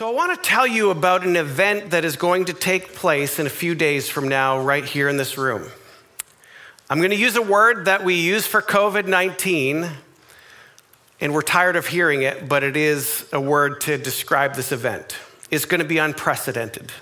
[0.00, 3.38] So, I want to tell you about an event that is going to take place
[3.38, 5.68] in a few days from now, right here in this room.
[6.88, 9.90] I'm going to use a word that we use for COVID 19,
[11.20, 15.18] and we're tired of hearing it, but it is a word to describe this event.
[15.50, 16.92] It's going to be unprecedented.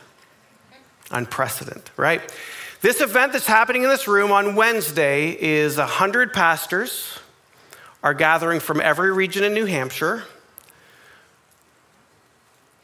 [1.12, 2.20] Unprecedented, right?
[2.80, 7.20] This event that's happening in this room on Wednesday is 100 pastors
[8.02, 10.24] are gathering from every region in New Hampshire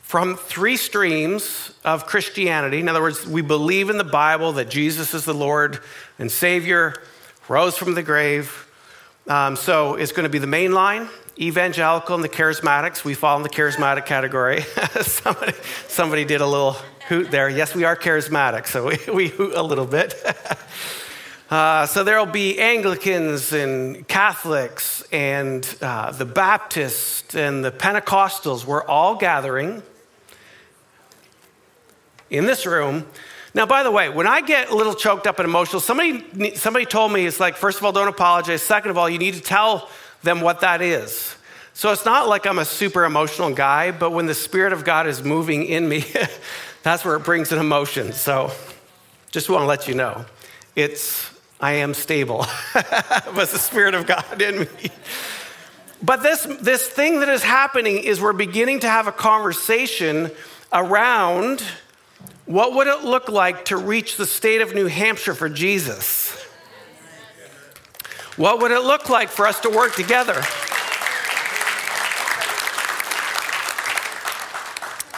[0.04, 2.78] from three streams of Christianity.
[2.78, 5.80] In other words, we believe in the Bible that Jesus is the Lord
[6.18, 6.94] and Savior,
[7.48, 8.70] rose from the grave.
[9.26, 11.08] Um, so it's going to be the main line,
[11.40, 13.02] evangelical, and the charismatics.
[13.02, 14.60] We fall in the charismatic category.
[15.00, 15.54] somebody,
[15.88, 16.76] somebody did a little
[17.08, 17.48] hoot there.
[17.48, 20.14] Yes, we are charismatic, so we, we hoot a little bit.
[21.50, 28.64] Uh, so there'll be Anglicans and Catholics and uh, the Baptists and the Pentecostals.
[28.64, 29.82] We're all gathering
[32.30, 33.06] in this room.
[33.54, 36.86] Now, by the way, when I get a little choked up and emotional, somebody, somebody
[36.86, 38.62] told me it's like, first of all, don't apologize.
[38.62, 39.88] Second of all, you need to tell
[40.22, 41.36] them what that is.
[41.72, 45.06] So it's not like I'm a super emotional guy, but when the Spirit of God
[45.06, 46.04] is moving in me,
[46.82, 48.12] that's where it brings an emotion.
[48.12, 48.52] So
[49.30, 50.24] just want to let you know
[50.74, 54.90] it's, I am stable, but the Spirit of God in me.
[56.02, 60.30] But this, this thing that is happening is we're beginning to have a conversation
[60.72, 61.62] around
[62.46, 66.30] what would it look like to reach the state of New Hampshire for Jesus?
[68.36, 70.42] What would it look like for us to work together?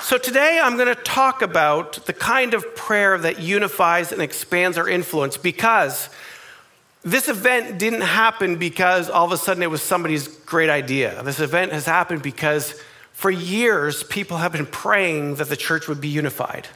[0.03, 4.79] So, today I'm going to talk about the kind of prayer that unifies and expands
[4.79, 6.09] our influence because
[7.03, 11.23] this event didn't happen because all of a sudden it was somebody's great idea.
[11.25, 12.81] This event has happened because
[13.13, 16.69] for years people have been praying that the church would be unified.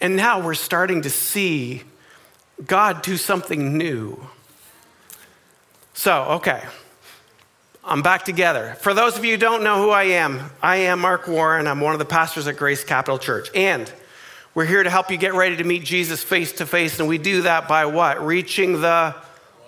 [0.00, 1.82] And now we're starting to see
[2.66, 4.18] God do something new.
[5.92, 6.62] So, okay,
[7.84, 8.76] I'm back together.
[8.80, 11.66] For those of you who don't know who I am, I am Mark Warren.
[11.66, 13.50] I'm one of the pastors at Grace Capital Church.
[13.54, 13.92] And
[14.54, 16.98] we're here to help you get ready to meet Jesus face to face.
[16.98, 18.24] And we do that by what?
[18.24, 19.14] Reaching the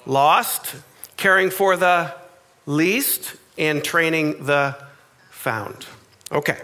[0.06, 0.74] lost,
[1.16, 2.14] caring for the
[2.64, 4.76] least, and training the
[5.30, 5.86] found.
[6.30, 6.58] Okay.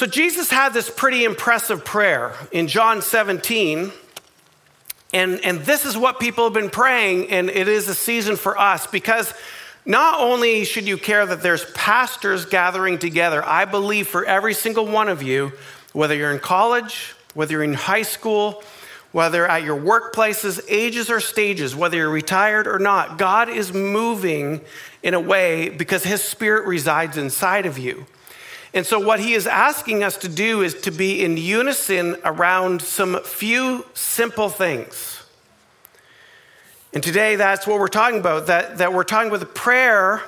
[0.00, 3.92] So Jesus had this pretty impressive prayer in John 17.
[5.12, 8.58] And, and this is what people have been praying, and it is a season for
[8.58, 9.34] us because
[9.84, 14.86] not only should you care that there's pastors gathering together, I believe for every single
[14.86, 15.52] one of you,
[15.92, 18.62] whether you're in college, whether you're in high school,
[19.12, 24.62] whether at your workplaces, ages or stages, whether you're retired or not, God is moving
[25.02, 28.06] in a way because His Spirit resides inside of you.
[28.72, 32.82] And so, what he is asking us to do is to be in unison around
[32.82, 35.24] some few simple things.
[36.92, 40.22] And today, that's what we're talking about that, that we're talking about the prayer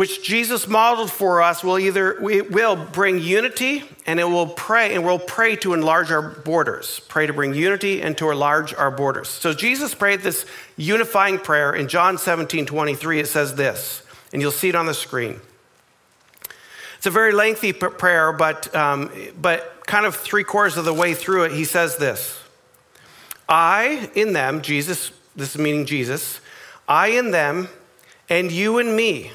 [0.00, 4.94] which Jesus modeled for us will either it will bring unity and it will pray
[4.94, 7.00] and we'll pray to enlarge our borders.
[7.08, 9.28] Pray to bring unity and to enlarge our borders.
[9.28, 13.20] So Jesus prayed this unifying prayer in John 17, 23.
[13.20, 15.40] It says this, and you'll see it on the screen.
[17.00, 21.14] It's a very lengthy prayer, but, um, but kind of three quarters of the way
[21.14, 22.38] through it, he says this
[23.48, 26.42] I in them, Jesus, this is meaning Jesus,
[26.86, 27.70] I in them,
[28.28, 29.30] and you in me.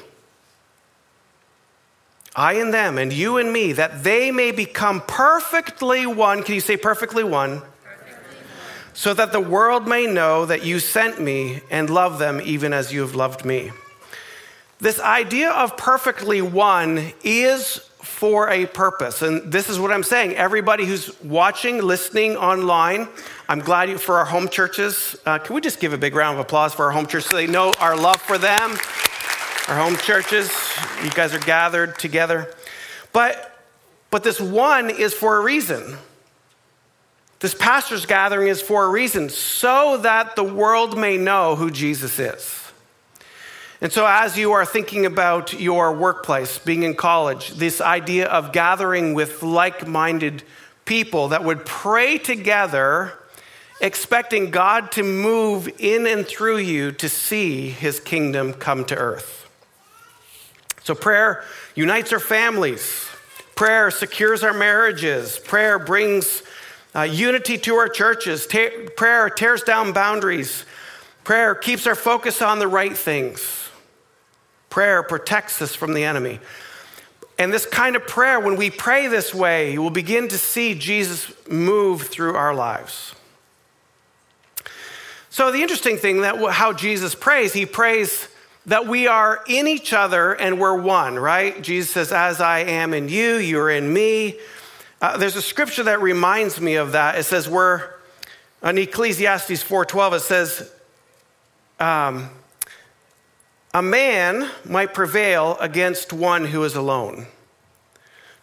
[2.36, 6.44] I in them, and you in me, that they may become perfectly one.
[6.44, 7.62] Can you say perfectly one?
[8.92, 12.92] So that the world may know that you sent me and love them even as
[12.92, 13.72] you have loved me.
[14.78, 19.22] This idea of perfectly one is for a purpose.
[19.22, 20.34] And this is what I'm saying.
[20.34, 23.08] Everybody who's watching, listening online,
[23.48, 25.16] I'm glad you, for our home churches.
[25.24, 27.36] Uh, can we just give a big round of applause for our home churches so
[27.36, 28.70] they know our love for them?
[29.68, 30.50] Our home churches,
[31.02, 32.54] you guys are gathered together.
[33.12, 33.58] But,
[34.10, 35.96] but this one is for a reason.
[37.40, 42.18] This pastor's gathering is for a reason, so that the world may know who Jesus
[42.18, 42.65] is.
[43.80, 48.52] And so, as you are thinking about your workplace, being in college, this idea of
[48.52, 50.42] gathering with like minded
[50.86, 53.12] people that would pray together,
[53.82, 59.46] expecting God to move in and through you to see his kingdom come to earth.
[60.82, 61.44] So, prayer
[61.74, 63.04] unites our families,
[63.56, 66.42] prayer secures our marriages, prayer brings
[66.94, 68.46] uh, unity to our churches,
[68.96, 70.64] prayer tears down boundaries,
[71.24, 73.65] prayer keeps our focus on the right things.
[74.70, 76.40] Prayer protects us from the enemy.
[77.38, 80.74] And this kind of prayer, when we pray this way, you will begin to see
[80.74, 83.14] Jesus move through our lives.
[85.28, 88.28] So, the interesting thing that how Jesus prays, he prays
[88.64, 91.60] that we are in each other and we're one, right?
[91.62, 94.38] Jesus says, As I am in you, you're in me.
[95.00, 97.18] Uh, there's a scripture that reminds me of that.
[97.18, 97.90] It says, We're,
[98.62, 100.72] in Ecclesiastes 4.12, it says,
[101.78, 102.30] um,
[103.76, 107.26] a man might prevail against one who is alone.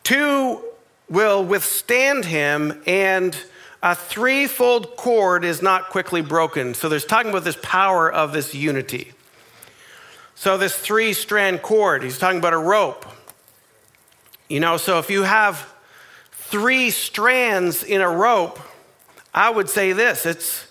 [0.04, 0.64] Two
[1.10, 3.36] will withstand him, and
[3.82, 6.76] a threefold cord is not quickly broken.
[6.76, 9.14] So there's talking about this power of this unity.
[10.36, 13.04] So, this three strand cord, he's talking about a rope.
[14.48, 15.68] You know, so if you have
[16.32, 18.60] three strands in a rope,
[19.34, 20.68] I would say this it's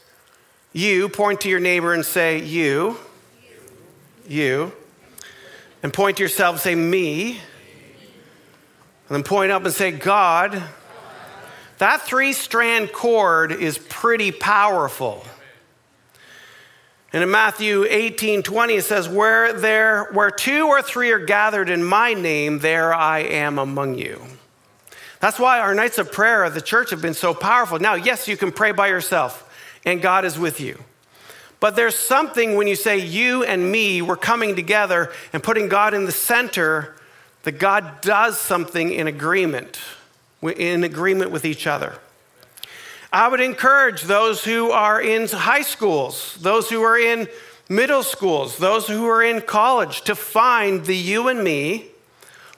[0.73, 2.97] you, point to your neighbor and say, You,
[4.29, 4.73] you.
[5.83, 7.33] And point to yourself and say, Me.
[7.33, 10.63] And then point up and say, God.
[11.79, 15.25] That three strand cord is pretty powerful.
[17.13, 21.69] And in Matthew 18 20, it says, where, there, where two or three are gathered
[21.69, 24.23] in my name, there I am among you.
[25.21, 27.79] That's why our nights of prayer at the church have been so powerful.
[27.79, 29.49] Now, yes, you can pray by yourself,
[29.85, 30.83] and God is with you.
[31.63, 35.95] But there's something when you say you and me, we're coming together and putting God
[35.95, 36.97] in the center,
[37.45, 39.79] that God does something in agreement,
[40.43, 41.95] in agreement with each other.
[43.13, 47.29] I would encourage those who are in high schools, those who are in
[47.69, 51.92] middle schools, those who are in college to find the you and me.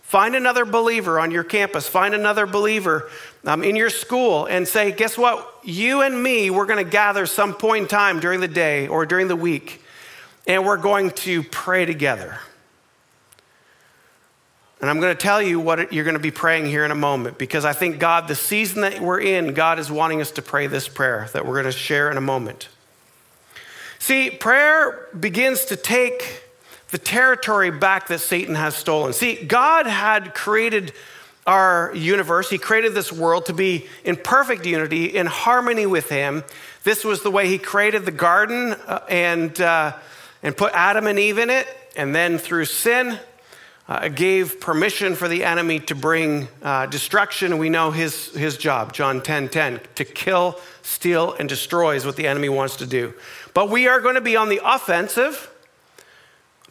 [0.04, 3.10] Find another believer on your campus, find another believer
[3.46, 5.52] um, in your school, and say, Guess what?
[5.64, 9.06] You and me, we're going to gather some point in time during the day or
[9.06, 9.82] during the week,
[10.46, 12.38] and we're going to pray together.
[14.80, 16.94] And I'm going to tell you what you're going to be praying here in a
[16.94, 20.42] moment because I think God, the season that we're in, God is wanting us to
[20.42, 22.68] pray this prayer that we're going to share in a moment.
[23.98, 26.43] See, prayer begins to take
[26.94, 29.12] the territory back that Satan has stolen.
[29.12, 30.92] See, God had created
[31.44, 36.44] our universe, He created this world to be in perfect unity, in harmony with Him.
[36.84, 39.96] This was the way He created the garden uh, and, uh,
[40.44, 41.66] and put Adam and Eve in it.
[41.96, 43.18] And then through sin,
[43.88, 47.58] uh, gave permission for the enemy to bring uh, destruction.
[47.58, 52.14] We know his, his job, John 10 10, to kill, steal, and destroy is what
[52.14, 53.14] the enemy wants to do.
[53.52, 55.50] But we are going to be on the offensive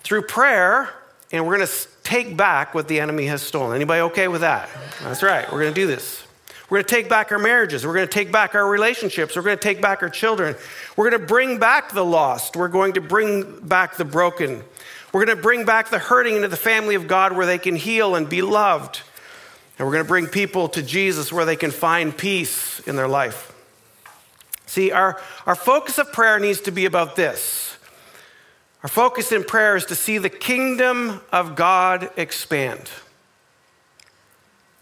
[0.04, 0.90] through prayer,
[1.32, 3.76] and we're going to take back what the enemy has stolen.
[3.76, 4.70] Anybody okay with that?
[5.02, 5.50] That's right.
[5.52, 6.26] We're going to do this.
[6.70, 7.86] We're going to take back our marriages.
[7.86, 9.36] We're going to take back our relationships.
[9.36, 10.56] We're going to take back our children.
[10.96, 12.56] We're going to bring back the lost.
[12.56, 14.64] We're going to bring back the broken.
[15.12, 17.76] We're going to bring back the hurting into the family of God where they can
[17.76, 19.02] heal and be loved.
[19.78, 23.08] And we're going to bring people to Jesus where they can find peace in their
[23.08, 23.52] life.
[24.66, 27.78] See, our, our focus of prayer needs to be about this.
[28.84, 32.90] Our focus in prayer is to see the kingdom of God expand.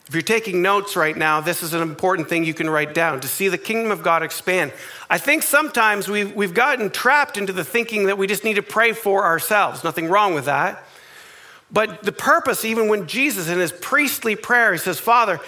[0.08, 3.22] If you're taking notes right now, this is an important thing you can write down
[3.22, 4.74] to see the kingdom of God expand.
[5.08, 8.64] I think sometimes we've, we've gotten trapped into the thinking that we just need to
[8.64, 9.84] pray for ourselves.
[9.84, 10.84] Nothing wrong with that.
[11.72, 15.40] But the purpose, even when Jesus in his priestly prayer, he says, Father,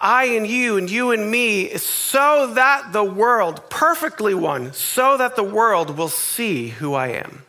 [0.00, 5.16] I and you and you and me, is so that the world, perfectly one, so
[5.16, 7.44] that the world will see who I am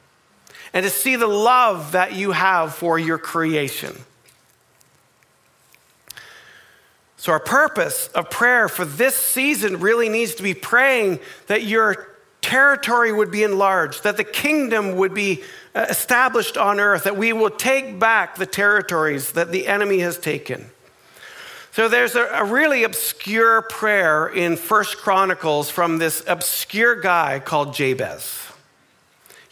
[0.74, 3.96] and to see the love that you have for your creation.
[7.18, 12.10] So, our purpose of prayer for this season really needs to be praying that your
[12.42, 15.42] territory would be enlarged, that the kingdom would be
[15.74, 20.20] uh, established on earth, that we will take back the territories that the enemy has
[20.20, 20.70] taken.
[21.72, 28.53] So there's a, really obscure prayer in First Chronicles from this obscure guy called Jabez.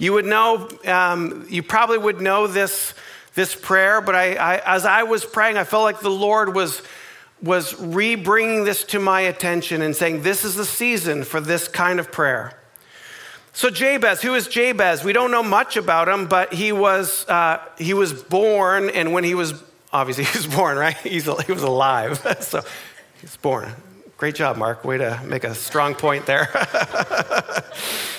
[0.01, 2.96] You would know, um, you probably would know this,
[3.36, 6.81] this prayer, but I, I, as I was praying, I felt like the Lord was
[7.39, 11.67] was re bringing this to my attention and saying, This is the season for this
[11.67, 12.58] kind of prayer.
[13.53, 15.03] So, Jabez, who is Jabez?
[15.03, 19.24] We don't know much about him, but he was, uh, he was born, and when
[19.24, 19.53] he was,
[19.93, 20.98] obviously, he was born, right?
[20.98, 22.27] He's, he was alive.
[22.39, 22.63] so,
[23.20, 23.72] he's born.
[24.17, 24.84] Great job, Mark.
[24.84, 26.50] Way to make a strong point there.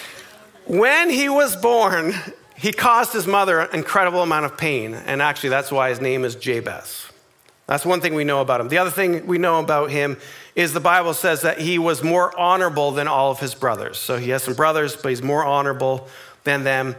[0.73, 2.14] when he was born,
[2.57, 6.25] he caused his mother an incredible amount of pain, and actually, that's why his name
[6.25, 7.09] is Jabez.
[7.67, 8.69] That's one thing we know about him.
[8.69, 10.17] The other thing we know about him
[10.55, 13.99] is the Bible says that he was more honorable than all of his brothers.
[13.99, 16.09] So he has some brothers, but he's more honorable
[16.45, 16.97] than them.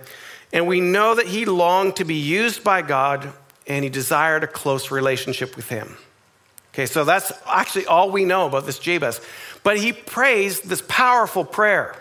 [0.52, 3.34] And we know that he longed to be used by God
[3.66, 5.98] and he desired a close relationship with him.
[6.74, 9.20] Okay, so that's actually all we know about this Jabez.
[9.64, 11.96] But he prays this powerful prayer.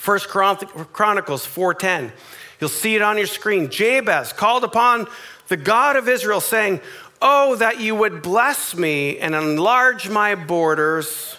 [0.00, 2.10] First Chronicles 4:10.
[2.58, 3.68] You'll see it on your screen.
[3.68, 5.06] Jabez called upon
[5.48, 6.80] the God of Israel saying,
[7.20, 11.36] "Oh that you would bless me and enlarge my borders."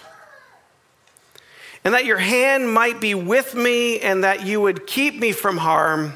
[1.84, 5.58] and that your hand might be with me, and that you would keep me from
[5.58, 6.14] harm.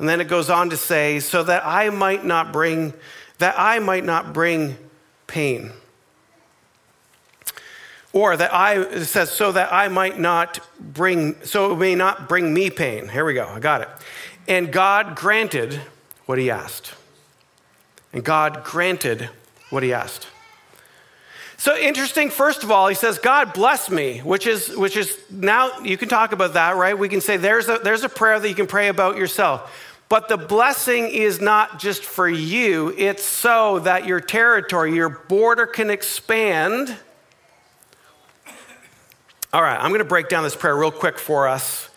[0.00, 2.92] And then it goes on to say, so that I might not bring,
[3.38, 4.76] that I might not bring
[5.28, 5.70] pain.
[8.14, 12.28] Or that I, it says, so that I might not bring, so it may not
[12.28, 13.08] bring me pain.
[13.08, 13.88] Here we go, I got it.
[14.46, 15.80] And God granted
[16.26, 16.94] what he asked.
[18.12, 19.28] And God granted
[19.70, 20.28] what he asked.
[21.56, 25.80] So interesting, first of all, he says, God bless me, which is, which is now
[25.80, 26.96] you can talk about that, right?
[26.96, 29.72] We can say there's a, there's a prayer that you can pray about yourself.
[30.08, 35.66] But the blessing is not just for you, it's so that your territory, your border
[35.66, 36.96] can expand.
[39.54, 41.88] All right, I'm going to break down this prayer real quick for us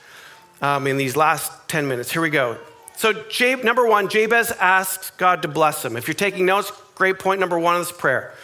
[0.61, 2.11] um, in these last 10 minutes.
[2.11, 2.55] Here we go.
[2.97, 5.97] So, Jab, number one, Jabez asks God to bless him.
[5.97, 8.35] If you're taking notes, great point number one of this prayer.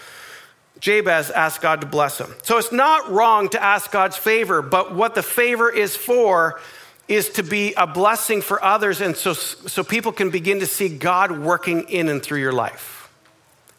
[0.79, 2.33] Jabez asked God to bless him.
[2.41, 6.59] So it's not wrong to ask God's favor, but what the favor is for
[7.07, 10.89] is to be a blessing for others and so, so people can begin to see
[10.89, 13.11] God working in and through your life.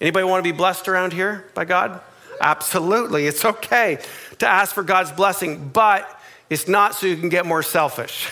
[0.00, 2.00] Anybody want to be blessed around here by God?
[2.40, 3.26] Absolutely.
[3.26, 3.98] It's okay
[4.44, 6.08] to ask for God's blessing, but
[6.50, 8.30] it's not so you can get more selfish.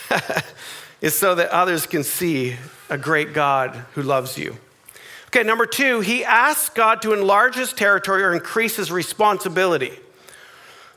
[1.01, 2.55] it's so that others can see
[2.89, 4.55] a great God who loves you.
[5.27, 9.93] Okay, number two, he asks God to enlarge his territory or increase his responsibility.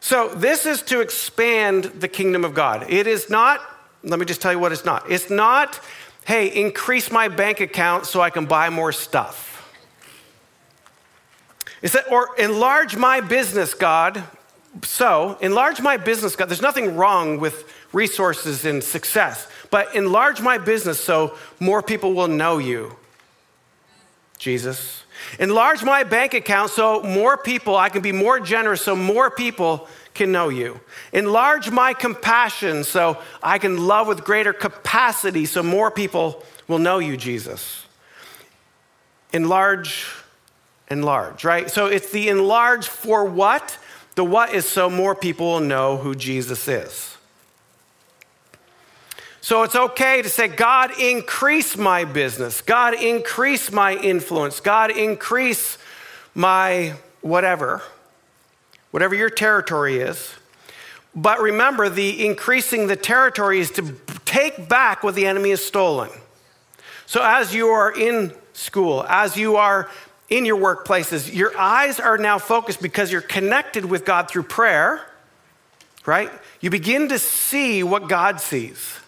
[0.01, 2.85] So, this is to expand the kingdom of God.
[2.91, 3.61] It is not,
[4.05, 5.11] let me just tell you what it's not.
[5.11, 5.81] It's not,
[6.27, 9.55] hey, increase my bank account so I can buy more stuff.
[11.81, 14.23] It's that, or enlarge my business, God.
[14.83, 16.49] So, enlarge my business, God.
[16.49, 22.29] There's nothing wrong with resources and success, but enlarge my business so more people will
[22.29, 22.97] know you
[24.39, 25.05] Jesus.
[25.39, 29.89] Enlarge my bank account so more people, I can be more generous so more people
[30.15, 30.81] can know you.
[31.13, 36.99] Enlarge my compassion so I can love with greater capacity so more people will know
[36.99, 37.87] you, Jesus.
[39.33, 40.07] Enlarge,
[40.91, 41.71] enlarge, right?
[41.71, 43.79] So it's the enlarge for what?
[44.17, 47.17] The what is so more people will know who Jesus is.
[49.41, 52.63] So it's okay to say, God, increase my business.
[52.63, 54.59] God, increase my influence.
[54.59, 55.79] God, increase
[56.35, 57.83] my whatever,
[58.91, 60.35] whatever your territory is.
[61.15, 63.95] But remember, the increasing the territory is to
[64.25, 66.11] take back what the enemy has stolen.
[67.07, 69.89] So as you are in school, as you are
[70.29, 75.01] in your workplaces, your eyes are now focused because you're connected with God through prayer,
[76.05, 76.31] right?
[76.61, 78.99] You begin to see what God sees.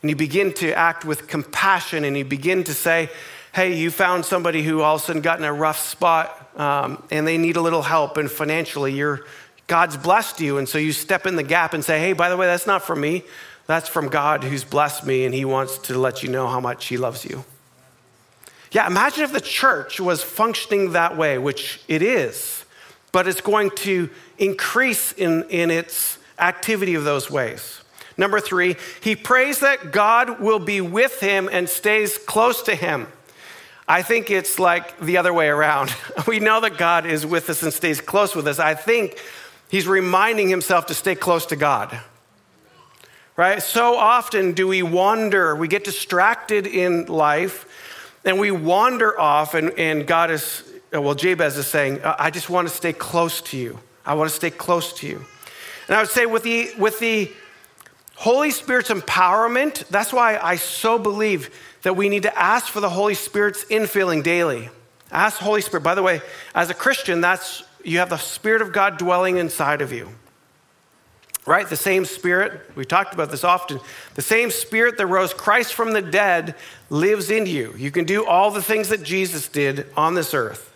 [0.00, 3.10] And you begin to act with compassion and you begin to say,
[3.54, 7.02] hey, you found somebody who all of a sudden got in a rough spot um,
[7.10, 9.26] and they need a little help and financially you're,
[9.66, 10.58] God's blessed you.
[10.58, 12.82] And so you step in the gap and say, hey, by the way, that's not
[12.82, 13.24] from me.
[13.66, 16.86] That's from God who's blessed me and he wants to let you know how much
[16.86, 17.44] he loves you.
[18.72, 22.64] Yeah, imagine if the church was functioning that way, which it is,
[23.12, 27.82] but it's going to increase in, in its activity of those ways.
[28.16, 33.08] Number three, he prays that God will be with him and stays close to him.
[33.86, 35.94] I think it's like the other way around.
[36.26, 38.58] We know that God is with us and stays close with us.
[38.58, 39.18] I think
[39.70, 42.00] he's reminding himself to stay close to God.
[43.36, 43.62] Right?
[43.62, 47.66] So often do we wander, we get distracted in life,
[48.24, 50.62] and we wander off, and, and God is,
[50.94, 53.78] uh, well, Jabez is saying, uh, I just want to stay close to you.
[54.04, 55.24] I want to stay close to you.
[55.88, 57.30] And I would say with the, with the
[58.14, 61.50] Holy Spirit's empowerment, that's why I so believe
[61.82, 64.70] that we need to ask for the Holy Spirit's infilling daily.
[65.10, 65.82] Ask Holy Spirit.
[65.82, 66.22] By the way,
[66.54, 70.08] as a Christian, that's you have the Spirit of God dwelling inside of you.
[71.44, 71.68] Right?
[71.68, 73.80] The same Spirit, we talked about this often,
[74.14, 76.54] the same Spirit that rose Christ from the dead
[76.88, 77.74] lives in you.
[77.76, 80.72] You can do all the things that Jesus did on this earth.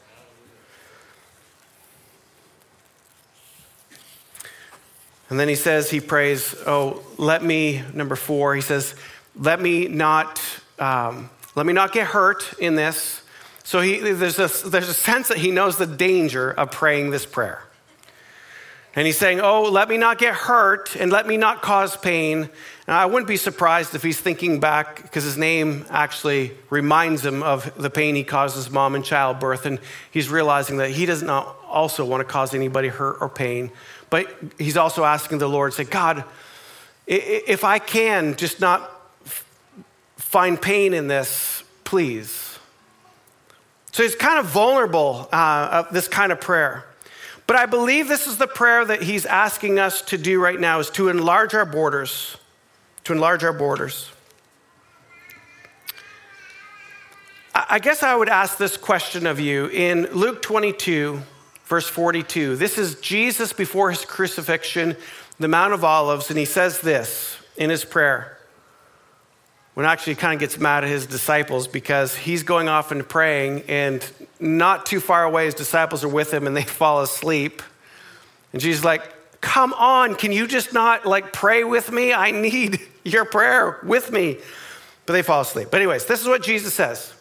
[5.29, 8.95] And then he says, he prays, Oh, let me, number four, he says,
[9.39, 10.41] let me not,
[10.79, 13.23] um, let me not get hurt in this.
[13.65, 17.27] So he, there's, a, there's a sense that he knows the danger of praying this
[17.27, 17.63] prayer.
[18.97, 22.49] And he's saying, Oh, let me not get hurt and let me not cause pain.
[22.87, 27.43] And I wouldn't be surprised if he's thinking back, because his name actually reminds him
[27.43, 29.67] of the pain he caused his mom in childbirth.
[29.67, 33.71] And he's realizing that he does not also want to cause anybody hurt or pain.
[34.09, 36.25] But he's also asking the Lord, say, God,
[37.07, 38.91] if I can just not
[40.17, 42.59] find pain in this, please.
[43.93, 46.85] So he's kind of vulnerable uh, of this kind of prayer.
[47.47, 50.81] But I believe this is the prayer that he's asking us to do right now
[50.81, 52.37] is to enlarge our borders,
[53.05, 54.11] to enlarge our borders.
[57.55, 61.23] I guess I would ask this question of you in Luke 22,
[61.65, 62.57] verse 42.
[62.57, 64.97] This is Jesus before his crucifixion,
[65.39, 68.36] the Mount of Olives, and he says this in his prayer
[69.77, 73.63] when actually kind of gets mad at his disciples because he's going off and praying,
[73.69, 74.03] and
[74.41, 77.63] not too far away, his disciples are with him and they fall asleep.
[78.55, 79.03] And Jesus like,
[79.43, 82.15] Come on, can you just not like pray with me?
[82.15, 84.39] I need your prayer with me.
[85.05, 85.69] But they fall asleep.
[85.71, 87.13] But, anyways, this is what Jesus says.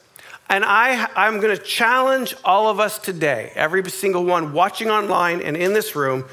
[0.48, 5.42] And I, I'm going to challenge all of us today, every single one watching online
[5.42, 6.24] and in this room,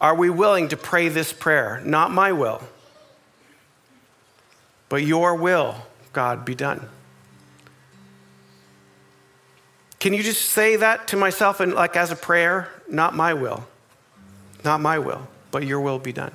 [0.00, 1.80] are we willing to pray this prayer?
[1.84, 2.64] Not my will
[4.88, 5.76] but your will,
[6.12, 6.88] God, be done.
[10.00, 12.68] Can you just say that to myself and like as a prayer?
[12.88, 13.66] Not my will.
[14.64, 16.32] Not my will, but your will be done.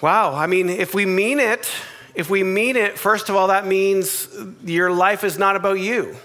[0.00, 1.70] Wow, I mean, if we mean it,
[2.14, 4.28] if we mean it, first of all, that means
[4.64, 6.16] your life is not about you.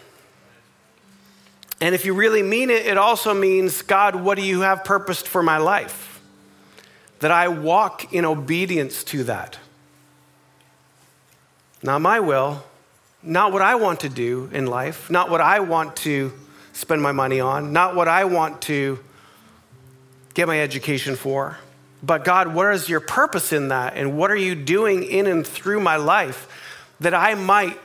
[1.79, 5.27] And if you really mean it, it also means, God, what do you have purposed
[5.27, 6.16] for my life?
[7.19, 9.57] That I walk in obedience to that.
[11.83, 12.63] Not my will,
[13.23, 16.31] not what I want to do in life, not what I want to
[16.73, 18.99] spend my money on, not what I want to
[20.33, 21.57] get my education for.
[22.03, 23.95] But God, what is your purpose in that?
[23.95, 26.47] And what are you doing in and through my life
[26.99, 27.79] that I might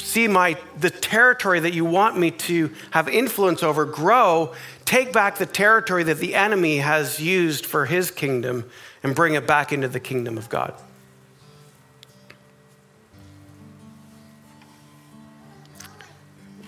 [0.00, 4.54] see my the territory that you want me to have influence over grow
[4.88, 8.64] take back the territory that the enemy has used for his kingdom
[9.02, 10.72] and bring it back into the kingdom of God.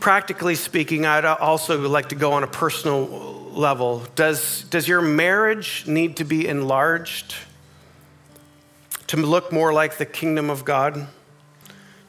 [0.00, 3.06] Practically speaking, I'd also like to go on a personal
[3.52, 4.02] level.
[4.16, 7.34] Does, does your marriage need to be enlarged
[9.06, 11.06] to look more like the kingdom of God?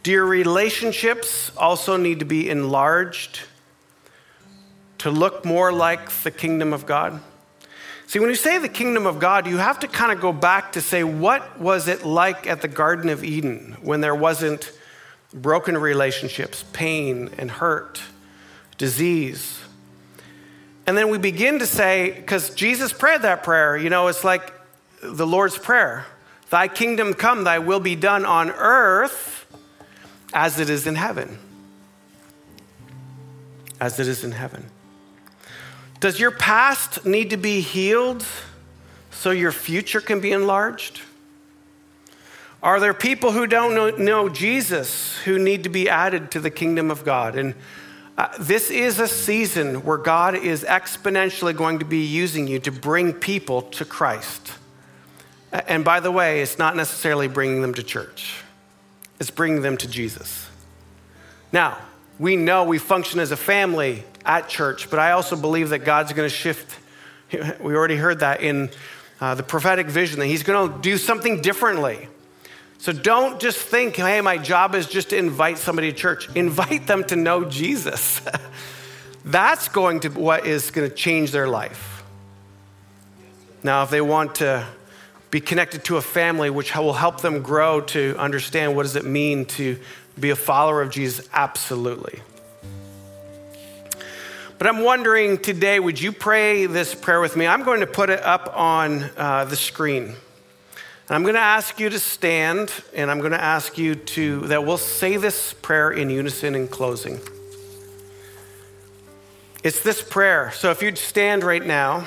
[0.03, 3.43] Do your relationships also need to be enlarged
[5.01, 7.21] to look more like the kingdom of God?
[8.07, 10.73] See, when you say the kingdom of God, you have to kind of go back
[10.73, 14.71] to say, what was it like at the Garden of Eden when there wasn't
[15.33, 18.01] broken relationships, pain and hurt,
[18.77, 19.59] disease?
[20.85, 24.51] And then we begin to say, because Jesus prayed that prayer, you know, it's like
[25.01, 26.05] the Lord's Prayer
[26.51, 29.45] Thy kingdom come, thy will be done on earth
[30.33, 31.39] as it is in heaven.
[33.79, 34.69] As it is in heaven.
[36.01, 38.25] Does your past need to be healed
[39.11, 40.99] so your future can be enlarged?
[42.63, 46.49] Are there people who don't know, know Jesus who need to be added to the
[46.49, 47.35] kingdom of God?
[47.35, 47.53] And
[48.17, 52.71] uh, this is a season where God is exponentially going to be using you to
[52.71, 54.53] bring people to Christ.
[55.51, 58.41] And by the way, it's not necessarily bringing them to church,
[59.19, 60.47] it's bringing them to Jesus.
[61.51, 61.77] Now,
[62.17, 66.13] we know we function as a family at church, but I also believe that God's
[66.13, 66.77] going to shift.
[67.61, 68.69] We already heard that in
[69.21, 72.09] uh, the prophetic vision, that He's going to do something differently.
[72.81, 76.27] So don't just think, hey, my job is just to invite somebody to church.
[76.35, 78.21] Invite them to know Jesus.
[79.25, 82.03] That's going to what is going to change their life.
[83.61, 84.65] Now, if they want to
[85.29, 89.05] be connected to a family, which will help them grow to understand what does it
[89.05, 89.79] mean to
[90.19, 92.21] be a follower of Jesus, absolutely.
[94.61, 97.47] But I'm wondering today, would you pray this prayer with me?
[97.47, 100.03] I'm going to put it up on uh, the screen.
[100.03, 100.15] And
[101.09, 104.63] I'm going to ask you to stand, and I'm going to ask you to, that
[104.63, 107.19] we'll say this prayer in unison in closing.
[109.63, 110.51] It's this prayer.
[110.51, 112.05] So if you'd stand right now.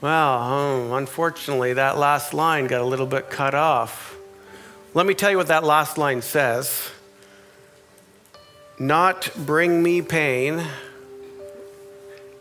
[0.00, 4.16] Well, oh, unfortunately, that last line got a little bit cut off.
[4.94, 6.92] Let me tell you what that last line says
[8.80, 10.60] not bring me pain,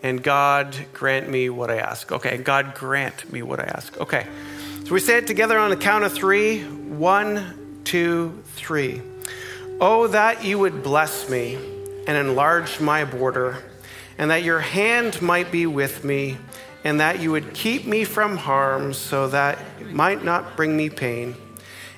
[0.01, 2.11] and God grant me what I ask.
[2.11, 3.95] Okay, God grant me what I ask.
[3.99, 4.25] Okay,
[4.85, 9.03] so we say it together on the count of three: one, two, three.
[9.79, 11.55] Oh, that you would bless me
[12.07, 13.63] and enlarge my border
[14.19, 16.37] and that your hand might be with me,
[16.83, 20.89] and that you would keep me from harm, so that it might not bring me
[20.89, 21.33] pain.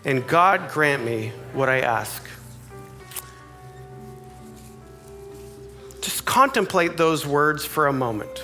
[0.06, 2.24] And God grant me what I ask.
[6.32, 8.42] Contemplate those words for a moment.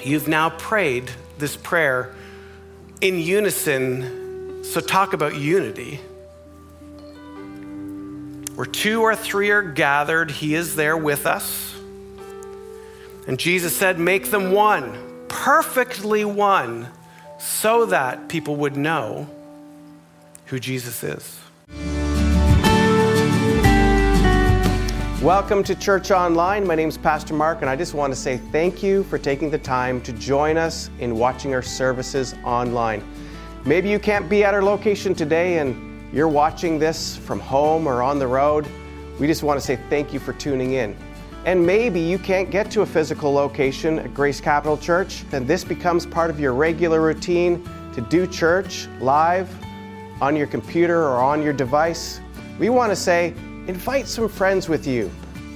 [0.00, 2.16] You've now prayed this prayer
[3.00, 6.00] in unison, so talk about unity.
[8.56, 11.76] Where two or three are gathered, He is there with us.
[13.28, 16.88] And Jesus said, Make them one, perfectly one,
[17.38, 19.28] so that people would know
[20.46, 21.38] who Jesus is.
[25.22, 26.66] Welcome to Church Online.
[26.66, 29.50] My name is Pastor Mark, and I just want to say thank you for taking
[29.50, 33.04] the time to join us in watching our services online.
[33.64, 38.02] Maybe you can't be at our location today and you're watching this from home or
[38.02, 38.66] on the road.
[39.20, 40.96] We just want to say thank you for tuning in.
[41.44, 45.62] And maybe you can't get to a physical location at Grace Capital Church, then this
[45.62, 47.62] becomes part of your regular routine
[47.94, 49.48] to do church live
[50.20, 52.20] on your computer or on your device.
[52.58, 53.34] We want to say,
[53.68, 55.08] Invite some friends with you.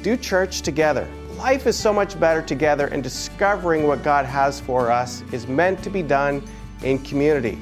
[0.03, 1.09] Do church together.
[1.37, 5.83] Life is so much better together, and discovering what God has for us is meant
[5.83, 6.43] to be done
[6.83, 7.59] in community.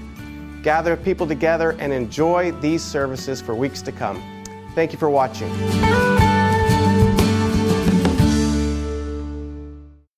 [0.62, 4.22] Gather people together and enjoy these services for weeks to come.
[4.74, 5.50] Thank you for watching.